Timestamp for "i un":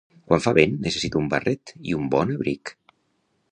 1.91-2.09